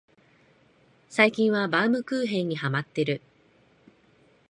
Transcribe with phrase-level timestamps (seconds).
[1.09, 3.21] 最近はバウムクーヘンにハマってる